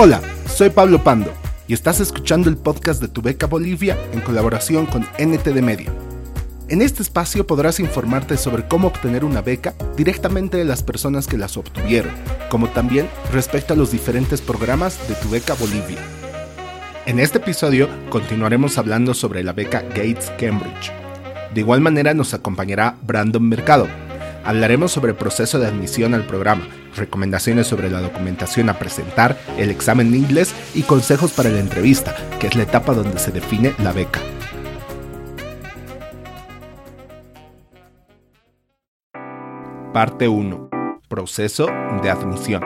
[0.00, 1.32] Hola, soy Pablo Pando
[1.66, 5.92] y estás escuchando el podcast de Tu Beca Bolivia en colaboración con NTD Media.
[6.68, 11.36] En este espacio podrás informarte sobre cómo obtener una beca directamente de las personas que
[11.36, 12.12] las obtuvieron,
[12.48, 15.98] como también respecto a los diferentes programas de Tu Beca Bolivia.
[17.04, 20.92] En este episodio continuaremos hablando sobre la beca Gates Cambridge.
[21.52, 23.88] De igual manera nos acompañará Brandon Mercado.
[24.44, 29.70] Hablaremos sobre el proceso de admisión al programa, recomendaciones sobre la documentación a presentar, el
[29.70, 33.74] examen de inglés y consejos para la entrevista, que es la etapa donde se define
[33.78, 34.20] la beca.
[39.92, 40.70] Parte 1.
[41.08, 41.66] Proceso
[42.02, 42.62] de admisión.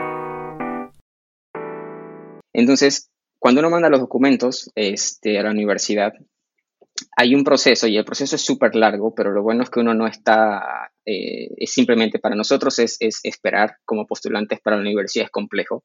[2.53, 6.13] Entonces, cuando uno manda los documentos este, a la universidad,
[7.15, 9.93] hay un proceso y el proceso es súper largo, pero lo bueno es que uno
[9.93, 15.31] no está, eh, es simplemente para nosotros es, esperar como postulantes para la universidad es
[15.31, 15.83] complejo,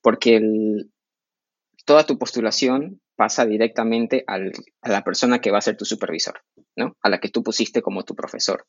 [0.00, 0.40] porque
[1.84, 4.38] toda tu postulación pasa directamente a
[4.88, 6.42] la persona que va a ser tu supervisor,
[6.76, 6.96] ¿no?
[7.02, 8.66] A la que tú pusiste como tu profesor.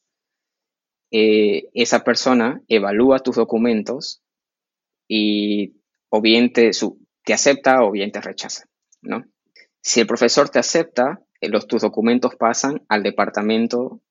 [1.12, 4.22] Eh, esa persona evalúa tus documentos
[5.08, 5.76] y
[6.10, 6.72] o bien te,
[7.24, 8.66] te acepta o bien te rechaza,
[9.02, 9.24] ¿no?
[9.82, 14.02] Si el profesor te acepta, los, tus documentos pasan al departamento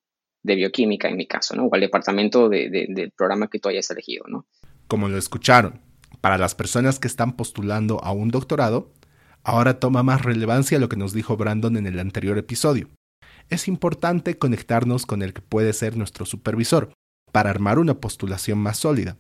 [0.43, 1.67] de bioquímica, en mi caso, ¿no?
[1.67, 4.47] O al departamento del programa que tú hayas elegido, ¿no?
[4.89, 5.81] Como lo escucharon,
[6.21, 8.93] para las personas que están postulando a un doctorado,
[9.45, 12.89] ahora toma más relevancia lo que nos dijo Brandon en el anterior episodio
[13.53, 16.93] es importante conectarnos con el que puede ser nuestro supervisor
[17.33, 19.17] para armar una postulación más sólida,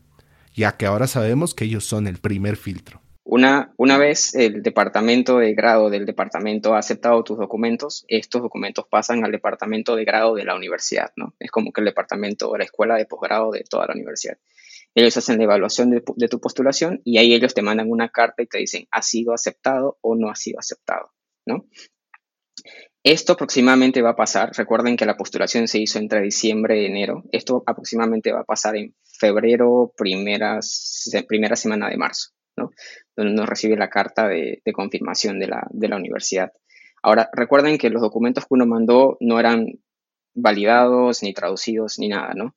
[0.54, 3.01] ya que ahora sabemos que ellos son el primer filtro.
[3.34, 8.84] Una, una, vez el departamento de grado del departamento ha aceptado tus documentos, estos documentos
[8.90, 11.34] pasan al departamento de grado de la universidad, ¿no?
[11.38, 14.36] Es como que el departamento o la escuela de posgrado de toda la universidad.
[14.94, 18.46] Ellos hacen la evaluación de, tu postulación y ahí ellos te mandan una carta y
[18.48, 21.10] te dicen, ¿ha sido aceptado o no ha sido aceptado?
[21.46, 21.64] ¿no?
[23.02, 27.24] Esto aproximadamente va a pasar, recuerden que la postulación se hizo entre diciembre y enero,
[27.32, 32.70] esto aproximadamente va a pasar en febrero, primera semana de marzo, ¿no?
[33.16, 36.52] donde uno recibe la carta de, confirmación de la, de la universidad.
[37.02, 39.80] Ahora, recuerden que los documentos que uno mandó no eran
[40.34, 42.54] validados, ni traducidos, ni nada, ¿no?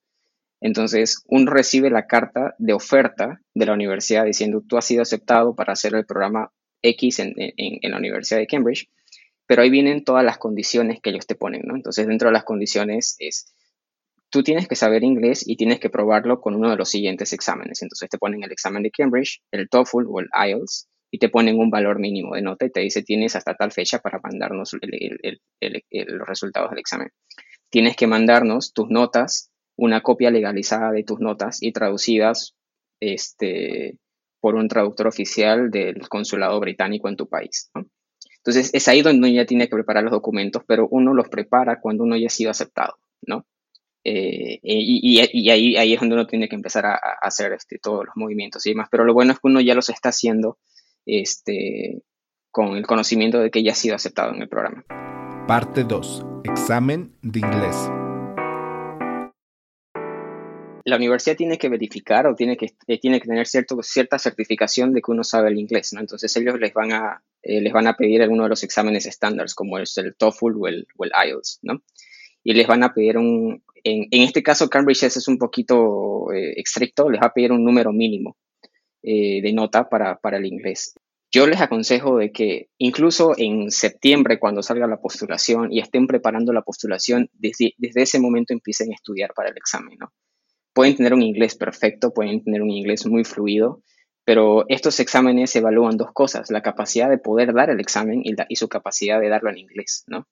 [0.61, 5.55] Entonces, uno recibe la carta de oferta de la universidad diciendo, tú has sido aceptado
[5.55, 6.51] para hacer el programa
[6.81, 8.89] X en, en la Universidad de Cambridge
[9.47, 11.75] pero ahí vienen todas las condiciones que ellos te ponen, ¿no?
[11.75, 13.53] Entonces, dentro de las condiciones es,
[14.35, 17.81] tú tienes que saber inglés y tienes que probarlo con uno de los siguientes exámenes.
[17.81, 21.57] Entonces, te ponen el examen de Cambridge, el TOEFL o el IELTS, y te ponen
[21.57, 24.73] un valor mínimo de nota y te dice, tienes hasta tal fecha para mandarnos
[25.61, 27.11] los resultados del examen.
[27.69, 32.55] Tienes que mandarnos tus notas, una copia legalizada de tus notas y traducidas
[32.99, 33.99] este,
[34.41, 37.71] por un traductor oficial del consulado británico en tu país.
[38.39, 41.79] Entonces, es ahí donde uno ya tiene que preparar los documentos, pero uno los prepara
[41.79, 43.45] cuando uno ya ha sido aceptado, ¿no?
[44.07, 48.15] Eh, y, ahí, ahí, es donde uno tiene que empezar a, hacer este, todos los
[48.15, 48.87] movimientos y demás.
[48.91, 50.59] Pero lo bueno es que uno ya los está haciendo
[51.05, 52.03] este,
[52.51, 54.85] con el conocimiento de que ya ha sido aceptado en el programa.
[55.47, 56.25] Parte 2.
[56.43, 57.89] Examen de inglés
[60.85, 64.93] la universidad tiene que verificar o tiene que, eh, tiene que tener cierto, cierta certificación
[64.93, 65.99] de que uno sabe el inglés, ¿no?
[65.99, 69.55] Entonces ellos les van a, eh, les van a pedir alguno de los exámenes estándares,
[69.55, 71.81] como es el TOEFL o el, o el IELTS, ¿no?
[72.43, 76.53] Y les van a pedir un, en, en este caso Cambridge es un poquito eh,
[76.57, 78.35] estricto, les va a pedir un número mínimo
[79.07, 80.95] de nota para, para el inglés.
[81.31, 86.51] Yo les aconsejo de que incluso en septiembre, cuando salga la postulación y estén preparando
[86.53, 90.11] la postulación, desde, desde ese momento empiecen a estudiar para el examen, ¿no?
[90.75, 93.81] pueden tener un inglés perfecto, pueden tener un inglés muy fluido,
[94.25, 98.67] pero estos exámenes evalúan dos cosas, la capacidad de poder dar el examen y, su
[98.67, 100.27] capacidad de darlo en inglés, ¿no?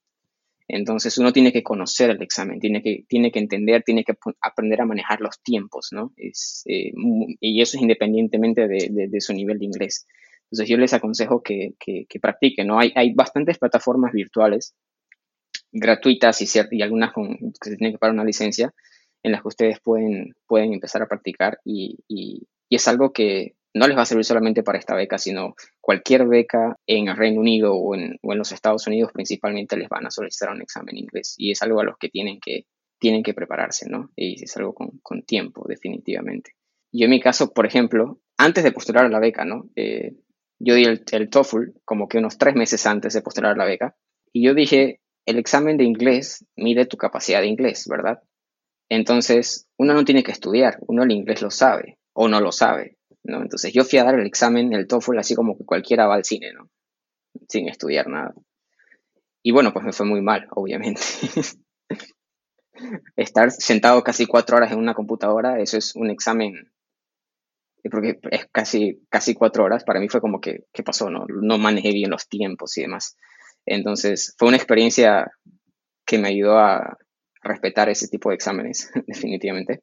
[0.67, 4.81] Entonces uno tiene que conocer el examen, tiene que, tiene que entender, tiene que aprender
[4.81, 6.13] a manejar los tiempos, ¿no?
[6.15, 6.91] Es, eh,
[7.39, 10.07] y eso es independientemente de, su nivel de inglés.
[10.45, 11.75] Entonces yo les aconsejo que,
[12.21, 12.79] practiquen, ¿no?
[12.79, 14.75] Hay, hay bastantes plataformas virtuales
[15.71, 18.73] gratuitas y, y algunas con, que se tienen que pagar una licencia,
[19.23, 23.87] en las que ustedes pueden, pueden empezar a practicar y, y, es algo que no
[23.87, 27.73] les va a servir solamente para esta beca, sino cualquier beca en el Reino Unido
[27.73, 31.61] o en, los Estados Unidos principalmente les van a solicitar un examen inglés y es
[31.61, 32.65] algo a los que tienen que,
[32.99, 34.11] tienen que prepararse, ¿no?
[34.15, 36.51] Y es algo con, con tiempo, definitivamente.
[36.91, 39.69] Yo en mi caso, por ejemplo, antes de postular a la beca, ¿no?
[39.75, 40.13] Eh,
[40.59, 43.65] yo di el, el TOEFL como que unos tres meses antes de postular a la
[43.65, 43.95] beca
[44.31, 48.21] y yo dije, el examen de inglés mide tu capacidad de inglés, ¿verdad?
[48.89, 52.97] Entonces, uno no tiene que estudiar, uno el inglés lo sabe o no lo sabe.
[53.23, 53.41] ¿No?
[53.41, 56.25] Entonces yo fui a dar el examen, el TOEFL, así como que cualquiera va al
[56.25, 56.69] cine, ¿no?
[57.47, 58.33] Sin estudiar nada.
[59.41, 61.01] Y bueno, pues me fue muy mal, obviamente.
[63.15, 66.71] Estar sentado casi cuatro horas en una computadora, eso es un examen,
[67.89, 71.09] porque es casi, casi cuatro horas, para mí fue como que, ¿qué pasó?
[71.09, 73.17] No, no manejé bien los tiempos y demás.
[73.65, 75.31] Entonces, fue una experiencia
[76.05, 76.97] que me ayudó a
[77.41, 79.81] respetar ese tipo de exámenes, definitivamente.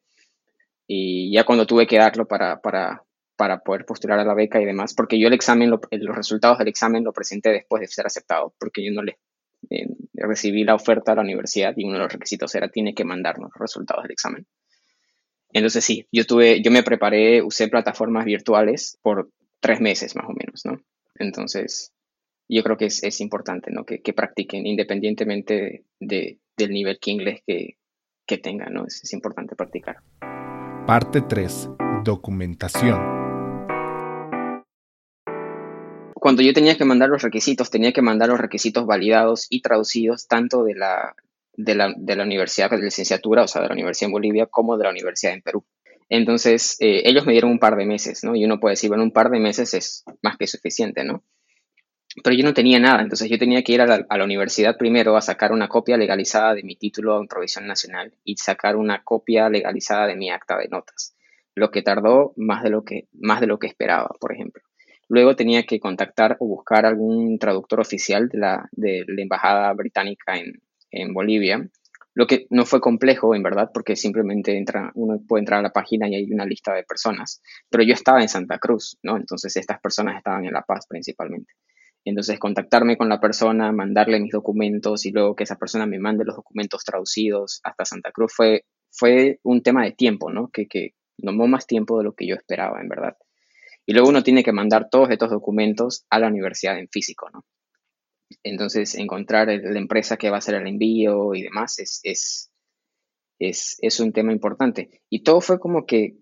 [0.87, 3.03] Y ya cuando tuve que darlo para, para,
[3.41, 6.67] para poder postular a la beca y demás, porque yo el examen, los resultados del
[6.67, 9.17] examen lo presenté después de ser aceptado, porque yo no le
[9.71, 13.03] eh, recibí la oferta a la universidad y uno de los requisitos era tiene que
[13.03, 14.45] mandarnos los resultados del examen.
[15.51, 20.33] Entonces sí, yo tuve, yo me preparé, usé plataformas virtuales por tres meses más o
[20.33, 20.79] menos, ¿no?
[21.15, 21.95] Entonces,
[22.47, 23.85] yo creo que es, es importante, ¿no?
[23.85, 27.77] Que, que practiquen independientemente de, del nivel que inglés que,
[28.27, 28.85] que tengan, ¿no?
[28.85, 29.95] Es, es importante practicar.
[30.85, 31.69] Parte 3.
[32.03, 33.20] Documentación.
[36.21, 40.27] Cuando yo tenía que mandar los requisitos, tenía que mandar los requisitos validados y traducidos
[40.27, 41.15] tanto de la,
[41.53, 44.77] de la, de la universidad de licenciatura, o sea, de la universidad en Bolivia, como
[44.77, 45.65] de la universidad en Perú.
[46.09, 48.35] Entonces, eh, ellos me dieron un par de meses, ¿no?
[48.35, 51.23] Y uno puede decir, bueno, un par de meses es más que suficiente, ¿no?
[52.23, 55.21] Pero yo no tenía nada, entonces yo tenía que ir a la, universidad primero a
[55.21, 60.05] sacar una copia legalizada de mi título en provisión nacional y sacar una copia legalizada
[60.05, 61.15] de mi acta de notas,
[61.55, 64.61] lo que tardó más de lo que, más de lo que esperaba, por ejemplo.
[65.11, 70.37] Luego tenía que contactar o buscar algún traductor oficial de la, de la embajada británica
[70.37, 71.69] en, en Bolivia,
[72.13, 75.73] lo que no fue complejo, en verdad, porque simplemente entra, uno puede entrar a la
[75.73, 77.41] página y hay una lista de personas.
[77.69, 79.17] Pero yo estaba en Santa Cruz, ¿no?
[79.17, 81.51] Entonces estas personas estaban en La Paz principalmente.
[82.05, 86.23] Entonces, contactarme con la persona, mandarle mis documentos y luego que esa persona me mande
[86.23, 90.47] los documentos traducidos hasta Santa Cruz fue, fue un tema de tiempo, ¿no?
[90.53, 93.17] Que, que tomó más tiempo de lo que yo esperaba, en verdad.
[93.85, 97.45] Y luego uno tiene que mandar todos estos documentos a la universidad en físico, ¿no?
[98.43, 102.51] Entonces, encontrar la empresa que va a hacer el envío y demás es, es,
[103.39, 105.01] es, es un tema importante.
[105.09, 106.15] Y todo fue como que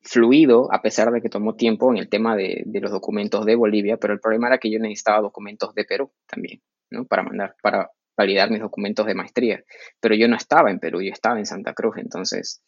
[0.00, 3.56] fluido, a pesar de que tomó tiempo en el tema de, de, los documentos de
[3.56, 7.06] Bolivia, pero el problema era que yo necesitaba documentos de Perú también, ¿no?
[7.06, 9.64] Para mandar, para validar mis documentos de maestría.
[10.00, 12.62] Pero yo no estaba en Perú, yo estaba en Santa Cruz, entonces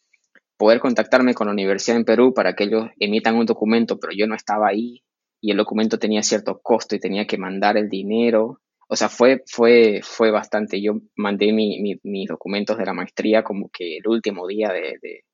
[0.56, 4.26] poder contactarme con la universidad en Perú para que ellos emitan un documento, pero yo
[4.26, 5.02] no estaba ahí
[5.40, 8.60] y el documento tenía cierto costo y tenía que mandar el dinero.
[8.88, 10.80] O sea, fue, fue, fue bastante.
[10.80, 15.24] Yo mandé mi, mis documentos de la maestría como que el último día de,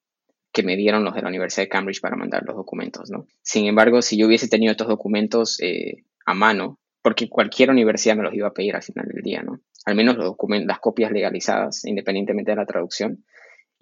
[0.53, 3.27] que me dieron los de la Universidad de Cambridge para mandar los documentos, ¿no?
[3.43, 8.23] Sin embargo, si yo hubiese tenido estos documentos eh, a mano, porque cualquier universidad me
[8.23, 9.61] los iba a pedir al final del día, ¿no?
[9.85, 13.25] Al menos los documentos, las copias legalizadas, independientemente de la traducción,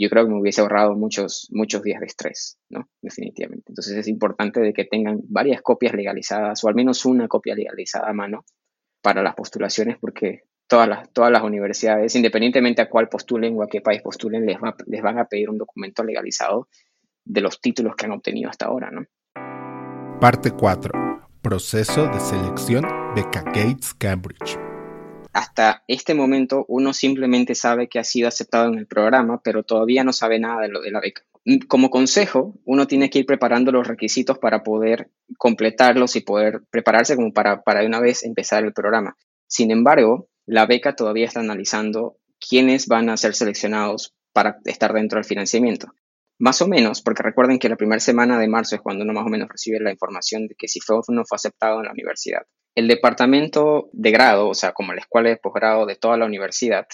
[0.01, 2.89] yo creo que me hubiese ahorrado muchos, muchos días de estrés, ¿no?
[3.03, 3.67] Definitivamente.
[3.69, 8.09] Entonces es importante de que tengan varias copias legalizadas o al menos una copia legalizada
[8.09, 8.45] a mano
[9.03, 13.69] para las postulaciones porque todas las, todas las universidades, independientemente a cuál postulen o a
[13.69, 14.57] qué país postulen, les,
[14.87, 16.69] les van a pedir un documento legalizado
[17.25, 19.05] de los títulos que han obtenido hasta ahora, ¿no?
[20.21, 21.29] Parte 4.
[21.43, 24.70] Proceso de selección Beca Gates Cambridge.
[25.33, 30.05] Hasta este momento uno simplemente sabe que ha sido aceptado en el programa, pero todavía
[30.05, 31.23] no sabe nada de lo de la beca.
[31.69, 37.17] Como consejo, uno tiene que ir preparando los requisitos para poder completarlos y poder prepararse
[37.17, 39.17] como para, para una vez empezar el programa.
[39.47, 45.17] Sin embargo, la beca todavía está analizando quiénes van a ser seleccionados para estar dentro
[45.17, 45.93] del financiamiento.
[46.41, 49.27] Más o menos, porque recuerden que la primera semana de marzo es cuando uno más
[49.27, 51.93] o menos recibe la información de que si fue o no fue aceptado en la
[51.93, 52.47] universidad.
[52.75, 56.87] El departamento de grado, o sea, como la escuela de posgrado de toda la universidad,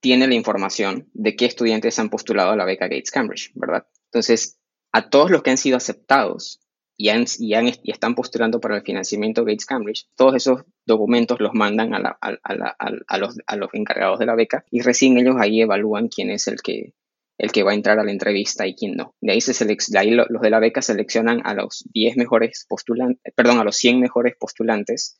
[0.00, 3.86] tiene la información de qué estudiantes han postulado a la beca Gates Cambridge, ¿verdad?
[4.06, 4.58] Entonces,
[4.90, 6.60] a todos los que han sido aceptados
[6.96, 12.00] y, y, están postulando para el financiamiento Gates Cambridge, todos esos documentos los mandan a,
[12.00, 16.60] los, a, los, encargados de la beca y recién ellos ahí evalúan quién es el
[16.62, 16.94] que,
[17.38, 19.14] el que va a entrar a la entrevista y quién no.
[19.20, 23.32] De ahí, se de ahí los de la beca seleccionan a los 10 mejores postulantes,
[23.34, 25.18] perdón, a los 100 mejores postulantes,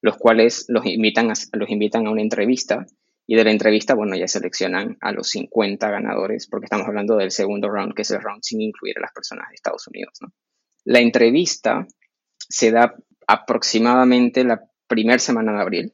[0.00, 2.86] los cuales los invitan a, los invitan a una entrevista
[3.26, 7.30] y de la entrevista, bueno, ya seleccionan a los 50 ganadores, porque estamos hablando del
[7.30, 10.18] segundo round, que es el round sin incluir a las personas de Estados Unidos.
[10.84, 11.86] La entrevista
[12.38, 12.94] se da
[13.26, 15.92] aproximadamente la primera semana de abril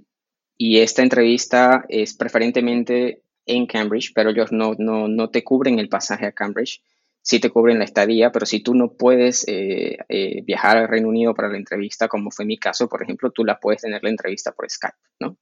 [0.57, 6.27] y esta entrevista es preferentemente en Cambridge, pero ellos no, no, te cubren el pasaje
[6.27, 6.83] a Cambridge,
[7.23, 11.09] sí te cubren la estadía, pero si tú no puedes eh, eh, viajar al Reino
[11.09, 14.11] Unido para la entrevista, como fue mi caso, por ejemplo, tú la puedes tener la
[14.11, 15.37] entrevista por Skype, ¿no?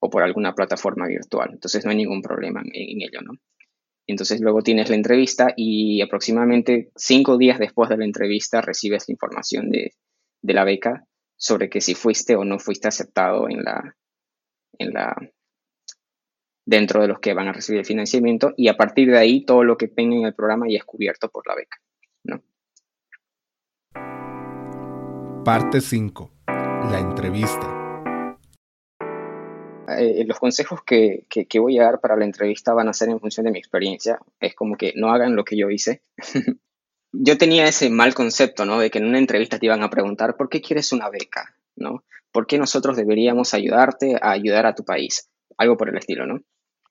[0.00, 1.50] O por alguna plataforma virtual.
[1.52, 3.32] Entonces no hay ningún problema en, en ello, ¿no?
[4.06, 9.12] Entonces luego tienes la entrevista y aproximadamente cinco días después de la entrevista recibes la
[9.12, 9.94] información de,
[10.42, 13.96] de la beca sobre que si fuiste o no fuiste aceptado en la,
[14.78, 15.16] en la,
[16.66, 19.64] dentro de los que van a recibir el financiamiento y a partir de ahí todo
[19.64, 21.78] lo que tenga en el programa ya es cubierto por la beca.
[22.24, 22.42] ¿no?
[25.44, 26.30] Parte 5.
[26.46, 27.70] La entrevista.
[29.98, 33.20] Eh, los consejos que, que, voy a dar para la entrevista van a ser en
[33.20, 34.18] función de mi experiencia.
[34.40, 36.02] Es como que no hagan lo que yo hice.
[37.12, 38.78] yo tenía ese mal concepto, ¿no?
[38.78, 41.56] De que en una entrevista te iban a preguntar, ¿por qué quieres una beca?
[41.76, 42.04] ¿No?
[42.32, 45.28] ¿Por qué nosotros deberíamos ayudarte a ayudar a tu país?
[45.58, 46.40] Algo por el estilo, ¿no?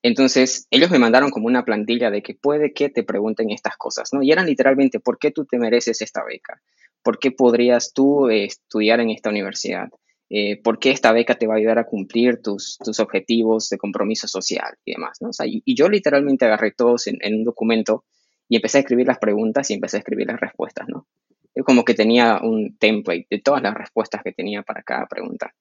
[0.04, 4.10] Entonces, ellos me mandaron como una plantilla de que puede que te pregunten estas cosas,
[4.12, 4.22] ¿no?
[4.22, 6.60] Y eran literalmente, ¿por qué tú te mereces esta beca?
[7.02, 9.88] ¿Por qué podrías tú eh, estudiar en esta universidad?
[10.28, 13.78] Eh, ¿Por qué esta beca te va a ayudar a cumplir tus, tus objetivos de
[13.78, 15.30] compromiso social y demás, ¿no?
[15.46, 18.04] y, yo literalmente agarré todos en, en, un documento
[18.46, 21.06] y empecé a escribir las preguntas y empecé a escribir las respuestas, ¿no?
[21.54, 25.54] Es como que tenía un template de todas las respuestas que tenía para cada pregunta.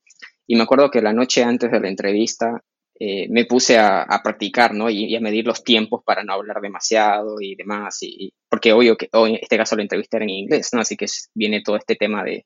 [0.45, 2.61] Y me acuerdo que la noche antes de la entrevista
[2.99, 4.89] eh, me puse a, practicar, ¿no?
[4.89, 9.09] Y, a medir los tiempos para no hablar demasiado y demás, y, porque obvio que
[9.11, 10.81] en este caso la entrevista era en inglés, ¿no?
[10.81, 12.45] Así que viene todo este tema de,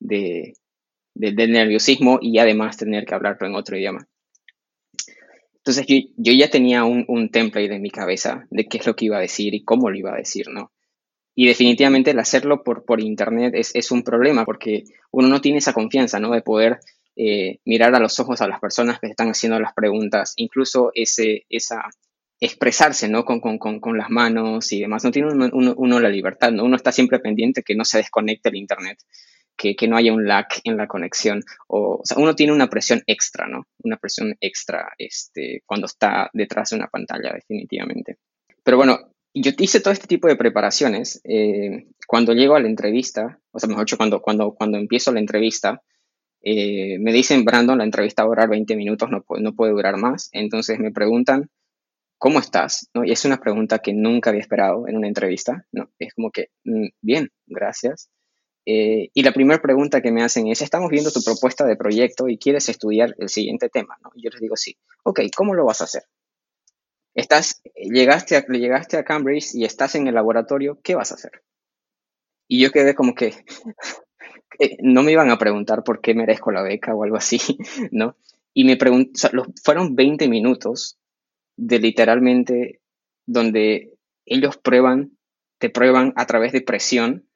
[0.00, 0.54] de,
[1.14, 4.08] del nerviosismo y además tener que hablarlo en otro idioma.
[5.56, 8.96] Entonces yo, yo ya tenía un, un, template en mi cabeza de qué es lo
[8.96, 10.72] que iba a decir y cómo lo iba a decir, ¿no?
[11.34, 15.58] Y definitivamente el hacerlo por, por internet es, es un problema porque uno no tiene
[15.58, 16.30] esa confianza, ¿no?
[16.30, 16.80] De poder
[17.16, 21.46] eh, mirar a los ojos a las personas que están haciendo las preguntas, incluso ese,
[21.48, 21.88] esa
[22.40, 23.24] expresarse ¿no?
[23.24, 25.04] con, con, con, las manos y demás.
[25.04, 26.64] No tiene uno, uno, la libertad, ¿no?
[26.64, 28.98] uno está siempre pendiente que no se desconecte el Internet,
[29.56, 31.42] que, que no haya un lag en la conexión.
[31.68, 33.66] O, o, sea, uno tiene una presión extra, ¿no?
[33.82, 38.18] Una presión extra este, cuando está detrás de una pantalla, definitivamente.
[38.62, 41.20] Pero bueno, yo hice todo este tipo de preparaciones.
[41.24, 45.20] Eh, cuando llego a la entrevista, o sea, mejor dicho, cuando, cuando, cuando empiezo la
[45.20, 45.82] entrevista,
[46.46, 49.96] eh, me dicen, Brandon, la entrevista va a durar 20 minutos, no, no puede durar
[49.96, 50.28] más.
[50.32, 51.48] Entonces me preguntan,
[52.18, 52.88] ¿cómo estás?
[52.94, 53.02] ¿No?
[53.04, 55.66] Y es una pregunta que nunca había esperado en una entrevista.
[55.72, 55.90] ¿no?
[55.98, 58.10] Es como que, mm, bien, gracias.
[58.66, 62.28] Eh, y la primera pregunta que me hacen es, estamos viendo tu propuesta de proyecto
[62.28, 63.96] y quieres estudiar el siguiente tema.
[64.02, 64.10] ¿no?
[64.16, 64.76] Yo les digo, sí.
[65.02, 66.02] Ok, ¿cómo lo vas a hacer?
[67.14, 71.42] Estás, llegaste, a, llegaste a Cambridge y estás en el laboratorio, ¿qué vas a hacer?
[72.48, 73.34] Y yo quedé como que,
[74.58, 77.38] eh, no me iban a preguntar por qué merezco la beca o algo así,
[77.90, 78.16] ¿no?
[78.52, 80.98] Y me preguntaron, fueron 20 minutos
[81.56, 82.80] de literalmente
[83.26, 83.94] donde
[84.26, 85.16] ellos prueban,
[85.58, 87.26] te prueban a través de presión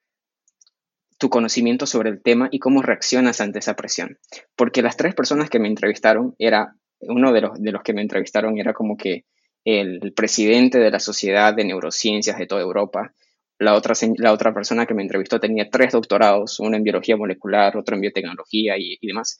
[1.17, 4.17] tu conocimiento sobre el tema y cómo reaccionas ante esa presión.
[4.55, 8.01] Porque las tres personas que me entrevistaron, era, uno de los, de los que me
[8.01, 9.25] entrevistaron era como que
[9.65, 13.13] el presidente de la Sociedad de Neurociencias de toda Europa,
[13.59, 17.75] la otra, la otra persona que me entrevistó tenía tres doctorados, uno en biología molecular,
[17.75, 19.39] otro en biotecnología y, demás.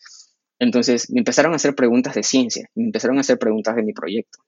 [0.59, 3.93] Entonces me empezaron a hacer preguntas de ciencia, me empezaron a hacer preguntas de mi
[3.93, 4.39] proyecto.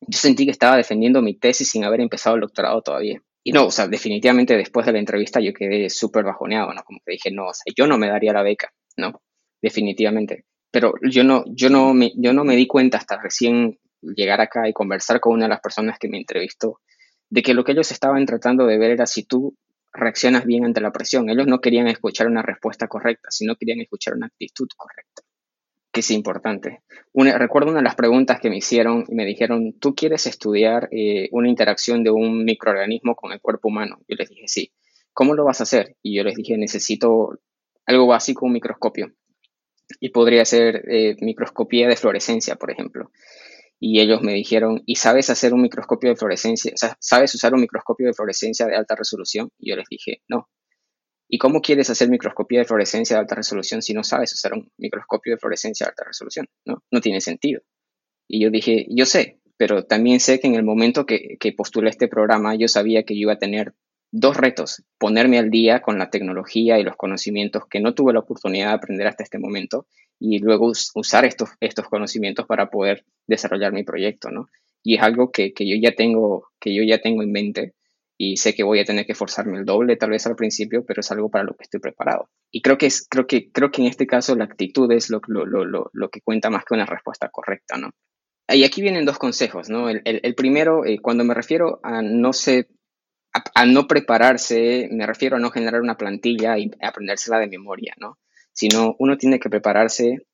[0.00, 3.22] Yo sentí que estaba defendiendo mi tesis sin haber empezado el doctorado todavía.
[3.44, 6.82] Y no, o sea, definitivamente después de la entrevista yo quedé súper bajoneado, ¿no?
[6.82, 9.22] Como que dije, no, o sea, yo no me daría la beca, ¿no?
[9.62, 10.44] Definitivamente.
[10.72, 14.72] Pero yo no, yo no, yo no me di cuenta hasta recién llegar acá y
[14.72, 16.80] conversar con una de las personas que me entrevistó
[17.30, 19.56] de que lo que ellos estaban tratando de ver era si tú
[19.92, 21.28] reaccionas bien ante la presión.
[21.30, 25.22] Ellos no querían escuchar una respuesta correcta, sino querían escuchar una actitud correcta,
[25.92, 26.82] que es importante.
[27.14, 31.28] recuerdo una de las preguntas que me hicieron y me dijeron, ¿tú quieres estudiar eh,
[31.32, 33.98] una interacción de un microorganismo con el cuerpo humano?
[34.08, 34.72] Yo les dije, sí.
[35.12, 35.96] ¿Cómo lo vas a hacer?
[36.02, 37.38] Y yo les dije, necesito
[37.86, 39.12] algo básico, un microscopio.
[39.98, 43.10] Y podría ser eh, microscopía de fluorescencia, por ejemplo
[43.78, 46.72] y ellos me dijeron, ¿y sabes hacer un microscopio de fluorescencia?
[46.98, 49.50] ¿sabes usar un microscopio de fluorescencia de alta resolución?
[49.58, 50.48] Y yo les dije, no.
[51.28, 54.70] ¿Y cómo quieres hacer microscopía de fluorescencia de alta resolución si no sabes usar un
[54.78, 56.46] microscopio de fluorescencia de alta resolución?
[56.64, 57.62] No, no tiene sentido.
[58.28, 61.90] Y yo dije, yo sé, pero también sé que en el momento que, que postulé
[61.90, 63.74] este programa, yo sabía que iba a tener
[64.18, 68.20] dos retos, ponerme al día con la tecnología y los conocimientos que no tuve la
[68.20, 69.86] oportunidad de aprender hasta este momento
[70.18, 74.48] y luego usar estos, estos conocimientos para poder desarrollar mi proyecto, ¿no?
[74.82, 77.74] Y es algo que, que, yo ya tengo, que yo ya tengo en mente
[78.16, 81.00] y sé que voy a tener que esforzarme el doble tal vez al principio, pero
[81.00, 82.30] es algo para lo que estoy preparado.
[82.50, 85.20] Y creo que, es, creo que, creo que en este caso la actitud es lo,
[85.26, 87.90] lo, lo, lo que cuenta más que una respuesta correcta, ¿no?
[88.48, 89.88] Y aquí vienen dos consejos, ¿no?
[89.90, 92.68] El, primero, eh, cuando me refiero a no sé,
[93.56, 98.18] a, no prepararse, me refiero a no generar una plantilla y aprendérsela de memoria, ¿no?
[98.56, 100.26] sino uno tiene que prepararse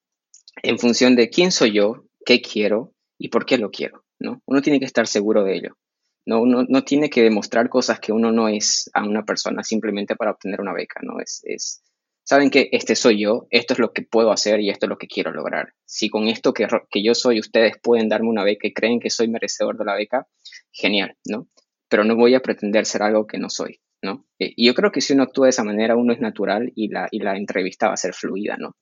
[0.62, 4.40] en función de quién soy yo, qué quiero y por qué lo quiero, ¿no?
[4.46, 5.76] Uno tiene que estar seguro de ello.
[6.24, 10.14] No, uno no tiene que demostrar cosas que uno no es a una persona simplemente
[10.14, 11.18] para obtener una beca, ¿no?
[11.18, 11.82] Es, es,
[12.22, 14.98] saben que este soy yo, esto es lo que puedo hacer y esto es lo
[14.98, 15.74] que quiero lograr.
[15.84, 19.10] Si con esto que, que yo soy ustedes pueden darme una beca y creen que
[19.10, 20.28] soy merecedor de la beca,
[20.70, 21.48] genial, ¿no?
[21.92, 24.24] Pero no voy a pretender ser algo que no soy, ¿no?
[24.38, 26.88] Eh, y yo creo que si uno actúa de esa manera, uno es natural y
[26.88, 28.76] la, y la entrevista va a ser fluida, ¿no?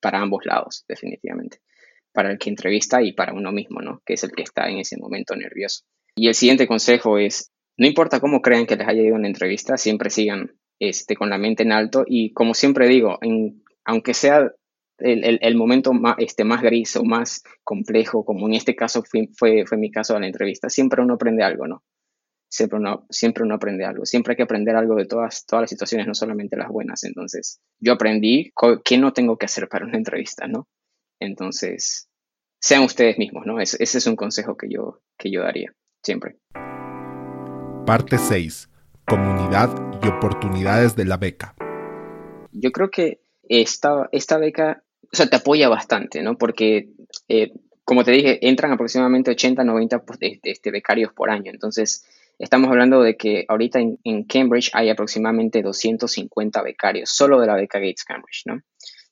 [0.00, 1.58] Para ambos lados, definitivamente.
[2.14, 4.00] Para el que entrevista y para uno mismo, ¿no?
[4.06, 5.82] Que es el que está en ese momento nervioso.
[6.16, 9.76] Y el siguiente consejo es, no importa cómo crean que les haya ido una entrevista,
[9.76, 13.18] siempre sigan este, con la mente en alto y como siempre digo,
[13.84, 14.50] aunque sea
[15.00, 19.66] el, momento más, este, más gris o más complejo, como en este caso fue, fue,
[19.66, 21.82] fue mi caso de la entrevista, siempre uno aprende algo, ¿no?
[22.54, 24.06] Siempre uno, siempre uno aprende algo.
[24.06, 27.02] Siempre hay que aprender algo de todas, todas las situaciones, no solamente las buenas.
[27.02, 28.52] Entonces, yo aprendí
[28.84, 30.68] qué no tengo que hacer para una entrevista, ¿no?
[31.18, 32.08] Entonces,
[32.60, 33.58] sean ustedes mismos, ¿no?
[33.58, 36.36] Ese, ese es un consejo que yo, que yo daría siempre.
[37.84, 38.70] Parte 6.
[39.04, 41.56] Comunidad y oportunidades de la beca.
[42.52, 46.38] Yo creo que esta, esta beca, o sea, te apoya bastante, ¿no?
[46.38, 46.90] Porque,
[47.26, 51.50] eh, como te dije, entran aproximadamente 80, 90 pues, de, este, becarios por año.
[51.50, 52.06] Entonces,
[52.38, 57.78] estamos hablando de que ahorita en, Cambridge hay aproximadamente 250 becarios, solo de la beca
[57.78, 58.60] Gates Cambridge, ¿no?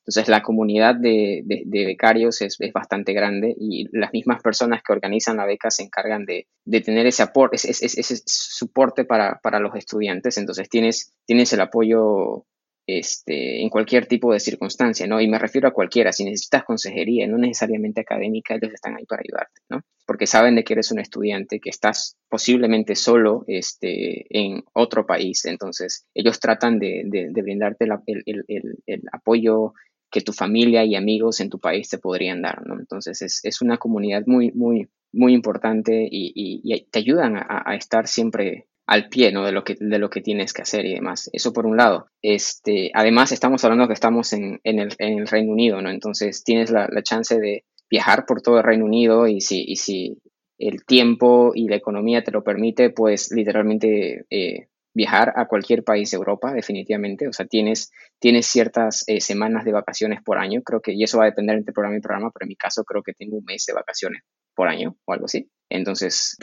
[0.04, 5.46] Entonces la comunidad de, becarios es, bastante grande y las mismas personas que organizan la
[5.46, 6.48] beca se encargan de,
[6.80, 10.38] tener ese, aporte, ese, ese, soporte para, los estudiantes.
[10.38, 12.46] Entonces tienes, tienes el apoyo
[12.86, 15.20] este, en cualquier tipo de circunstancia, ¿no?
[15.20, 16.12] Y me refiero a cualquiera.
[16.12, 19.82] Si necesitas consejería, no necesariamente académica, ellos están ahí para ayudarte, ¿no?
[20.06, 25.44] Porque saben de que eres un estudiante, que estás posiblemente solo este, en otro país.
[25.44, 29.74] Entonces ellos tratan de, brindarte el apoyo
[30.12, 32.78] que tu familia y amigos en tu país te podrían dar, ¿no?
[32.78, 37.74] Entonces es, es una comunidad muy, muy, muy importante y, y, te ayudan a, a,
[37.74, 39.44] estar siempre al pie, ¿no?
[39.44, 41.30] De lo, que, de lo que tienes que hacer y demás.
[41.32, 42.08] Eso por un lado.
[42.20, 45.90] Este, además, estamos hablando que estamos en, en, el, en el, Reino Unido, ¿no?
[45.90, 49.76] Entonces tienes la, la, chance de viajar por todo el Reino Unido y si, y
[49.76, 50.18] si
[50.58, 56.10] el tiempo y la economía te lo permite, pues literalmente eh, viajar a cualquier país
[56.10, 57.28] de Europa, definitivamente.
[57.28, 61.18] O sea, tienes, tienes ciertas eh, semanas de vacaciones por año, creo que, y eso
[61.18, 63.44] va a depender entre programa y programa, pero en mi caso creo que tengo un
[63.44, 64.22] mes de vacaciones
[64.54, 65.50] por año o algo así.
[65.68, 66.36] Entonces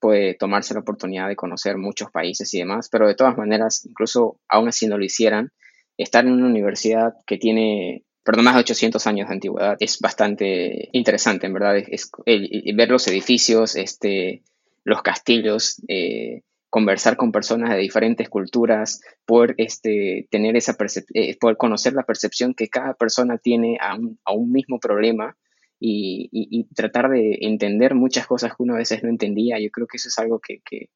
[0.00, 4.38] puede, tomarse la oportunidad de conocer muchos países y demás, pero de todas maneras, incluso
[4.48, 5.50] aún así no lo hicieran,
[5.96, 10.88] estar en una universidad que tiene perdón, más de 800 años de antigüedad es bastante
[10.92, 14.42] interesante, en verdad, es, ver los edificios, este,
[14.84, 20.76] los castillos, eh, conversar con personas de diferentes culturas, poder este, tener esa
[21.14, 25.36] eh, poder conocer la percepción que cada persona tiene a un, a un mismo problema
[25.78, 29.58] y, tratar de entender muchas cosas que uno a veces no entendía.
[29.58, 30.88] Yo creo que eso es algo que, que,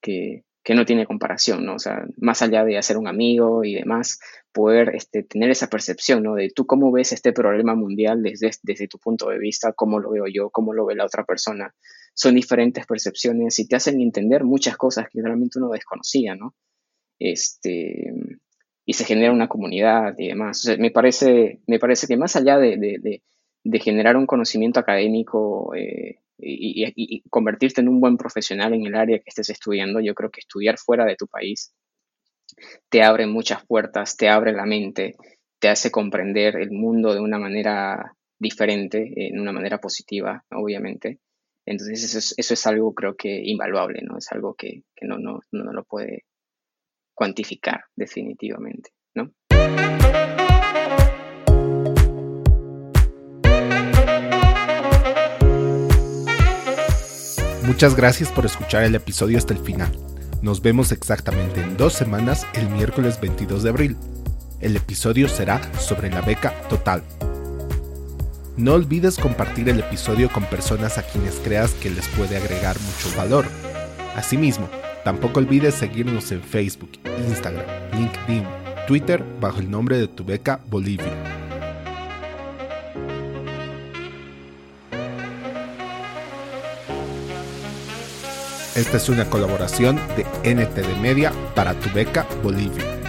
[0.00, 1.74] que, que no tiene comparación, ¿no?
[1.74, 4.20] O sea, más allá de hacer un amigo y demás,
[4.52, 6.34] poder este, tener esa percepción, ¿no?
[6.34, 10.10] De tú cómo ves este problema mundial desde, desde tu punto de vista, cómo lo
[10.10, 11.74] veo yo, cómo lo ve la otra persona
[12.14, 16.54] son diferentes percepciones y te hacen entender muchas cosas que realmente uno desconocía, ¿no?
[17.18, 18.12] Este,
[18.86, 20.64] y se genera una comunidad y demás.
[20.78, 23.22] me, parece, me parece que más allá de,
[23.80, 29.28] generar un conocimiento académico eh, y, convertirte en un buen profesional en el área que
[29.28, 31.72] estés estudiando, yo creo que estudiar fuera de tu país
[32.88, 35.16] te abre muchas puertas, te abre la mente,
[35.58, 41.20] te hace comprender el mundo de una manera diferente, en una manera positiva, obviamente.
[41.66, 44.18] Entonces eso es, eso es algo creo que invaluable, ¿no?
[44.18, 46.24] Es algo que, que no, no, no lo puede
[47.14, 49.30] cuantificar definitivamente, ¿no?
[57.66, 59.90] Muchas gracias por escuchar el episodio hasta el final.
[60.42, 63.96] Nos vemos exactamente en dos semanas, el miércoles 22 de abril.
[64.60, 67.02] El episodio será sobre la beca total,
[68.56, 73.16] no olvides compartir el episodio con personas a quienes creas que les puede agregar mucho
[73.16, 73.46] valor.
[74.14, 74.68] Asimismo,
[75.04, 76.92] tampoco olvides seguirnos en Facebook,
[77.28, 77.64] Instagram,
[77.98, 78.46] LinkedIn,
[78.86, 81.33] Twitter bajo el nombre de tu beca Bolivia.
[88.74, 93.03] Esta es una colaboración de NTD Media para tu beca Bolivia.